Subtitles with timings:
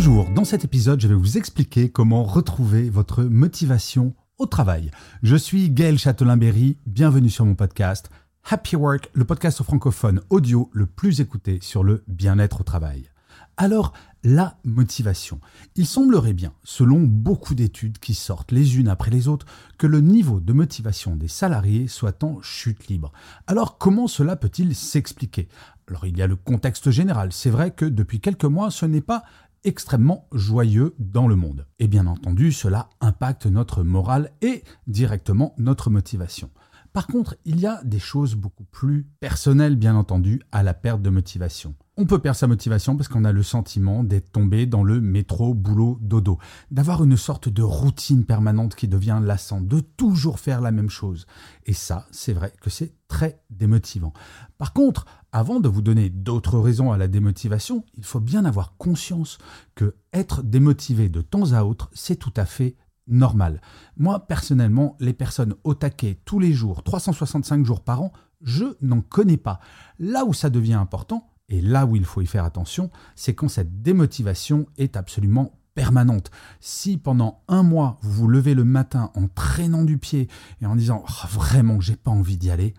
[0.00, 4.92] Bonjour, dans cet épisode, je vais vous expliquer comment retrouver votre motivation au travail.
[5.24, 8.08] Je suis Gaël Châtelain-Berry, bienvenue sur mon podcast
[8.48, 13.10] Happy Work, le podcast francophone audio le plus écouté sur le bien-être au travail.
[13.56, 13.92] Alors,
[14.22, 15.40] la motivation.
[15.74, 19.46] Il semblerait bien, selon beaucoup d'études qui sortent les unes après les autres,
[19.78, 23.12] que le niveau de motivation des salariés soit en chute libre.
[23.48, 25.48] Alors comment cela peut-il s'expliquer?
[25.88, 27.32] Alors il y a le contexte général.
[27.32, 29.24] C'est vrai que depuis quelques mois, ce n'est pas
[29.64, 31.66] extrêmement joyeux dans le monde.
[31.78, 36.50] Et bien entendu, cela impacte notre morale et directement notre motivation.
[36.92, 41.02] Par contre, il y a des choses beaucoup plus personnelles, bien entendu, à la perte
[41.02, 41.74] de motivation.
[42.00, 45.52] On peut perdre sa motivation parce qu'on a le sentiment d'être tombé dans le métro,
[45.52, 46.38] boulot, dodo,
[46.70, 51.26] d'avoir une sorte de routine permanente qui devient lassante, de toujours faire la même chose.
[51.66, 54.12] Et ça, c'est vrai que c'est très démotivant.
[54.58, 58.76] Par contre, avant de vous donner d'autres raisons à la démotivation, il faut bien avoir
[58.76, 59.38] conscience
[59.74, 62.76] que être démotivé de temps à autre, c'est tout à fait
[63.08, 63.60] normal.
[63.96, 69.00] Moi, personnellement, les personnes au taquet tous les jours, 365 jours par an, je n'en
[69.00, 69.60] connais pas.
[69.98, 73.48] Là où ça devient important, et là où il faut y faire attention, c'est quand
[73.48, 76.30] cette démotivation est absolument permanente.
[76.60, 80.28] Si pendant un mois, vous vous levez le matin en traînant du pied
[80.60, 82.74] et en disant oh, vraiment j'ai pas envie d'y aller,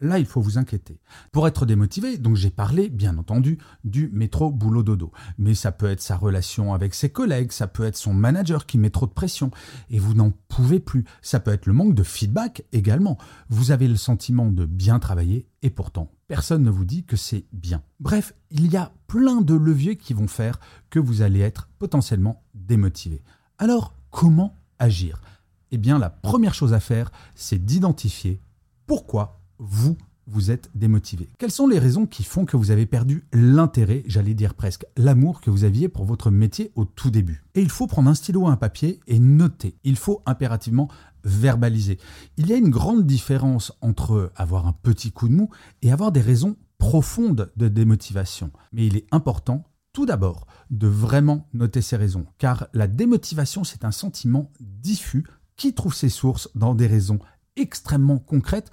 [0.00, 1.00] Là, il faut vous inquiéter.
[1.32, 5.10] Pour être démotivé, donc j'ai parlé, bien entendu, du métro boulot dodo.
[5.38, 8.76] Mais ça peut être sa relation avec ses collègues, ça peut être son manager qui
[8.76, 9.50] met trop de pression
[9.88, 11.04] et vous n'en pouvez plus.
[11.22, 13.16] Ça peut être le manque de feedback également.
[13.48, 17.46] Vous avez le sentiment de bien travailler et pourtant, personne ne vous dit que c'est
[17.54, 17.82] bien.
[17.98, 22.44] Bref, il y a plein de leviers qui vont faire que vous allez être potentiellement
[22.54, 23.22] démotivé.
[23.56, 25.22] Alors, comment agir?
[25.70, 28.42] Eh bien, la première chose à faire, c'est d'identifier
[28.86, 29.96] pourquoi vous,
[30.26, 34.34] vous êtes démotivé Quelles sont les raisons qui font que vous avez perdu l'intérêt, j'allais
[34.34, 37.44] dire presque l'amour que vous aviez pour votre métier au tout début?
[37.54, 39.76] Et il faut prendre un stylo et un papier et noter.
[39.84, 40.88] Il faut impérativement
[41.24, 41.98] verbaliser.
[42.36, 45.50] Il y a une grande différence entre avoir un petit coup de mou
[45.82, 48.50] et avoir des raisons profondes de démotivation.
[48.72, 53.84] Mais il est important tout d'abord de vraiment noter ces raisons, car la démotivation, c'est
[53.84, 55.24] un sentiment diffus
[55.56, 57.18] qui trouve ses sources dans des raisons
[57.56, 58.70] extrêmement concrètes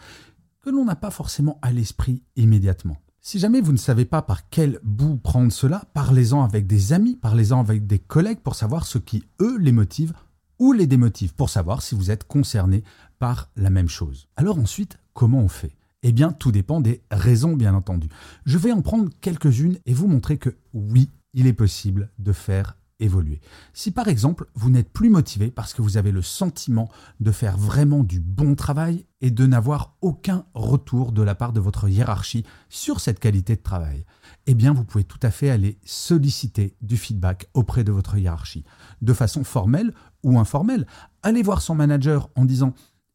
[0.63, 2.97] que l'on n'a pas forcément à l'esprit immédiatement.
[3.22, 7.16] Si jamais vous ne savez pas par quel bout prendre cela, parlez-en avec des amis,
[7.16, 10.13] parlez-en avec des collègues pour savoir ce qui, eux, les motive
[10.59, 12.84] ou les démotive, pour savoir si vous êtes concerné
[13.19, 14.28] par la même chose.
[14.35, 15.75] Alors ensuite, comment on fait?
[16.03, 18.09] Eh bien, tout dépend des raisons, bien entendu.
[18.45, 22.78] Je vais en prendre quelques-unes et vous montrer que oui, il est possible de faire
[23.73, 27.57] Si par exemple vous n'êtes plus motivé parce que vous avez le sentiment de faire
[27.57, 32.45] vraiment du bon travail et de n'avoir aucun retour de la part de votre hiérarchie
[32.69, 34.05] sur cette qualité de travail,
[34.47, 38.65] eh bien vous pouvez tout à fait aller solliciter du feedback auprès de votre hiérarchie,
[39.01, 39.93] de façon formelle
[40.23, 40.85] ou informelle.
[41.23, 42.73] Allez voir son manager en disant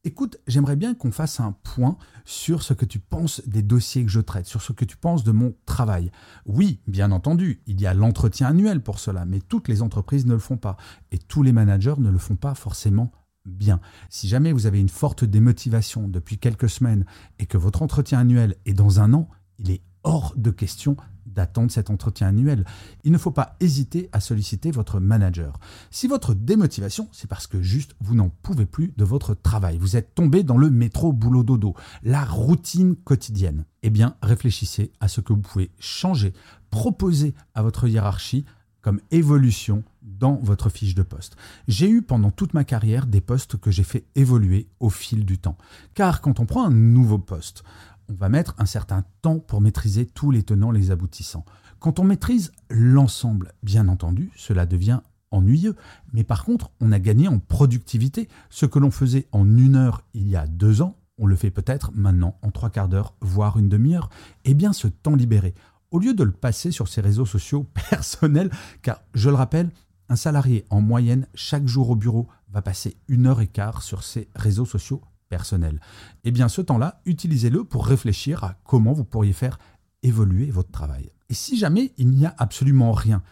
[0.08, 4.10] Écoute, j'aimerais bien qu'on fasse un point sur ce que tu penses des dossiers que
[4.10, 6.10] je traite, sur ce que tu penses de mon travail.
[6.46, 10.32] Oui, bien entendu, il y a l'entretien annuel pour cela, mais toutes les entreprises ne
[10.32, 10.78] le font pas.
[11.12, 13.12] Et tous les managers ne le font pas forcément
[13.44, 13.80] bien.
[14.08, 17.04] Si jamais vous avez une forte démotivation depuis quelques semaines
[17.38, 20.96] et que votre entretien annuel est dans un an, il est hors de question
[21.34, 22.64] d'attendre cet entretien annuel.
[23.04, 25.58] Il ne faut pas hésiter à solliciter votre manager.
[25.90, 29.96] Si votre démotivation, c'est parce que juste vous n'en pouvez plus de votre travail, vous
[29.96, 35.20] êtes tombé dans le métro boulot dodo, la routine quotidienne, eh bien réfléchissez à ce
[35.20, 36.32] que vous pouvez changer,
[36.70, 38.44] proposer à votre hiérarchie
[38.80, 41.36] comme évolution dans votre fiche de poste.
[41.66, 45.38] J'ai eu pendant toute ma carrière des postes que j'ai fait évoluer au fil du
[45.38, 45.58] temps.
[45.94, 47.62] Car quand on prend un nouveau poste,
[48.08, 51.44] on va mettre un certain temps pour maîtriser tous les tenants, les aboutissants.
[51.78, 55.00] Quand on maîtrise l'ensemble, bien entendu, cela devient
[55.30, 55.76] ennuyeux.
[56.12, 58.28] Mais par contre, on a gagné en productivité.
[58.50, 61.50] Ce que l'on faisait en une heure il y a deux ans, on le fait
[61.50, 64.08] peut-être maintenant en trois quarts d'heure, voire une demi-heure.
[64.44, 65.54] Eh bien, ce temps libéré,
[65.90, 68.50] au lieu de le passer sur ses réseaux sociaux personnels,
[68.82, 69.70] car je le rappelle,
[70.08, 74.02] un salarié en moyenne chaque jour au bureau va passer une heure et quart sur
[74.02, 75.80] ses réseaux sociaux personnel.
[76.24, 79.58] Eh bien, ce temps-là, utilisez-le pour réfléchir à comment vous pourriez faire
[80.02, 81.10] évoluer votre travail.
[81.28, 83.22] Et si jamais il n'y a absolument rien,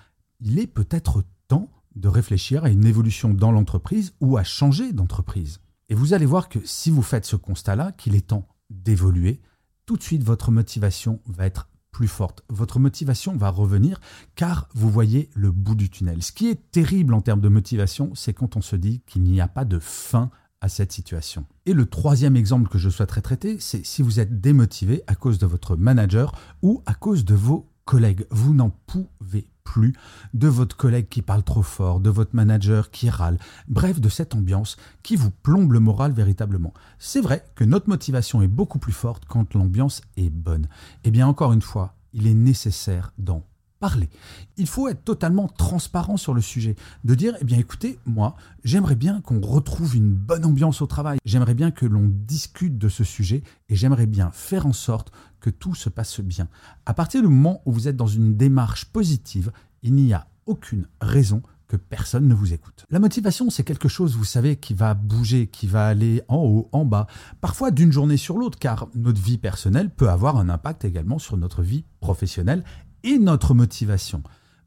[0.40, 5.60] il est peut-être temps de réfléchir à une évolution dans l'entreprise ou à changer d'entreprise.
[5.88, 9.40] Et vous allez voir que si vous faites ce constat-là, qu'il est temps d'évoluer,
[9.86, 12.42] tout de suite votre motivation va être plus forte.
[12.50, 14.00] Votre motivation va revenir
[14.34, 16.22] car vous voyez le bout du tunnel.
[16.22, 19.40] Ce qui est terrible en termes de motivation, c'est quand on se dit qu'il n'y
[19.40, 21.44] a pas de fin à cette situation.
[21.66, 25.38] Et le troisième exemple que je souhaiterais traiter, c'est si vous êtes démotivé à cause
[25.38, 26.32] de votre manager
[26.62, 28.26] ou à cause de vos collègues.
[28.30, 29.94] Vous n'en pouvez plus
[30.32, 33.38] de votre collègue qui parle trop fort, de votre manager qui râle,
[33.68, 36.72] bref, de cette ambiance qui vous plombe le moral véritablement.
[36.98, 40.68] C'est vrai que notre motivation est beaucoup plus forte quand l'ambiance est bonne.
[41.04, 43.42] Eh bien, encore une fois, il est nécessaire d'en
[43.78, 44.08] parler.
[44.56, 48.94] Il faut être totalement transparent sur le sujet, de dire, eh bien écoutez, moi, j'aimerais
[48.96, 53.04] bien qu'on retrouve une bonne ambiance au travail, j'aimerais bien que l'on discute de ce
[53.04, 56.48] sujet et j'aimerais bien faire en sorte que tout se passe bien.
[56.86, 59.52] À partir du moment où vous êtes dans une démarche positive,
[59.82, 62.86] il n'y a aucune raison que personne ne vous écoute.
[62.90, 66.68] La motivation, c'est quelque chose, vous savez, qui va bouger, qui va aller en haut,
[66.72, 67.06] en bas,
[67.40, 71.36] parfois d'une journée sur l'autre, car notre vie personnelle peut avoir un impact également sur
[71.36, 72.64] notre vie professionnelle
[73.02, 74.22] et notre motivation.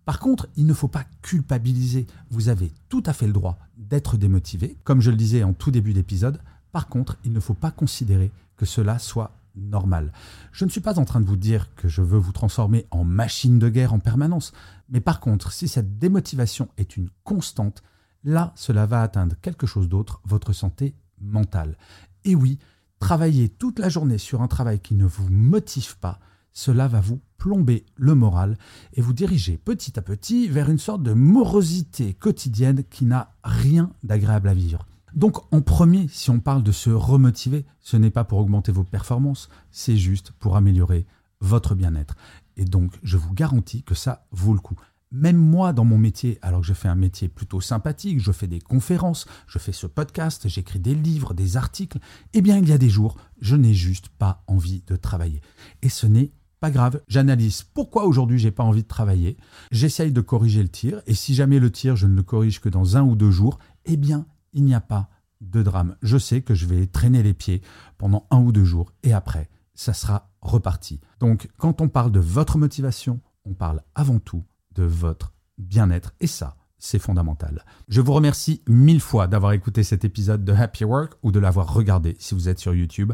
[0.05, 2.07] Par contre, il ne faut pas culpabiliser.
[2.31, 5.71] Vous avez tout à fait le droit d'être démotivé, comme je le disais en tout
[5.71, 6.41] début d'épisode.
[6.71, 10.11] Par contre, il ne faut pas considérer que cela soit normal.
[10.51, 13.03] Je ne suis pas en train de vous dire que je veux vous transformer en
[13.03, 14.51] machine de guerre en permanence,
[14.89, 17.83] mais par contre, si cette démotivation est une constante,
[18.23, 21.77] là, cela va atteindre quelque chose d'autre, votre santé mentale.
[22.25, 22.59] Et oui,
[22.99, 26.19] travailler toute la journée sur un travail qui ne vous motive pas,
[26.51, 28.57] cela va vous plomber le moral
[28.93, 33.91] et vous diriger petit à petit vers une sorte de morosité quotidienne qui n'a rien
[34.03, 34.85] d'agréable à vivre.
[35.15, 38.83] Donc en premier, si on parle de se remotiver, ce n'est pas pour augmenter vos
[38.83, 41.07] performances, c'est juste pour améliorer
[41.41, 42.15] votre bien-être.
[42.57, 44.75] Et donc je vous garantis que ça vaut le coup.
[45.11, 48.45] Même moi, dans mon métier, alors que je fais un métier plutôt sympathique, je fais
[48.45, 51.97] des conférences, je fais ce podcast, j'écris des livres, des articles,
[52.33, 55.41] eh bien il y a des jours, je n'ai juste pas envie de travailler.
[55.81, 59.37] Et ce n'est pas grave, j'analyse pourquoi aujourd'hui j'ai pas envie de travailler,
[59.71, 62.69] j'essaye de corriger le tir, et si jamais le tir je ne le corrige que
[62.69, 65.09] dans un ou deux jours, eh bien il n'y a pas
[65.41, 65.95] de drame.
[66.01, 67.61] Je sais que je vais traîner les pieds
[67.97, 70.99] pendant un ou deux jours, et après, ça sera reparti.
[71.19, 74.43] Donc quand on parle de votre motivation, on parle avant tout
[74.75, 77.65] de votre bien-être, et ça, c'est fondamental.
[77.89, 81.73] Je vous remercie mille fois d'avoir écouté cet épisode de Happy Work ou de l'avoir
[81.73, 83.13] regardé si vous êtes sur YouTube.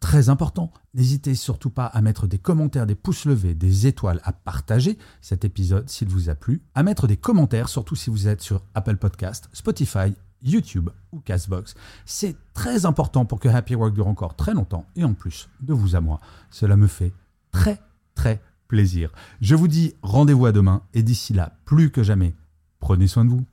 [0.00, 4.32] Très important, n'hésitez surtout pas à mettre des commentaires, des pouces levés, des étoiles, à
[4.32, 8.40] partager cet épisode s'il vous a plu, à mettre des commentaires, surtout si vous êtes
[8.40, 11.74] sur Apple Podcast, Spotify, YouTube ou Castbox.
[12.04, 15.72] C'est très important pour que Happy Work dure encore très longtemps et en plus de
[15.72, 16.20] vous à moi.
[16.50, 17.12] Cela me fait
[17.52, 17.80] très
[18.14, 19.10] très plaisir.
[19.40, 22.34] Je vous dis rendez-vous à demain et d'ici là, plus que jamais,
[22.82, 23.46] Prenez soin de vous.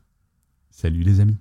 [0.72, 1.38] Salut les amis.